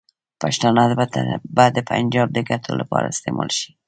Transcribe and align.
پښتانه 0.41 0.83
به 1.55 1.65
د 1.75 1.77
پنجاب 1.89 2.27
د 2.33 2.39
ګټو 2.49 2.71
لپاره 2.81 3.09
استعمال 3.13 3.49
شي. 3.59 3.69